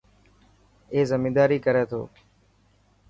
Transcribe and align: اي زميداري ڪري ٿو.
اي 0.93 0.99
زميداري 1.11 1.57
ڪري 1.65 1.83
ٿو. 1.91 2.01